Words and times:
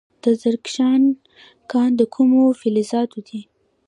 د 0.23 0.25
زرکشان 0.41 1.01
کان 1.71 1.89
د 1.97 2.01
کومو 2.15 2.41
فلزاتو 2.59 3.19
دی؟ 3.27 3.41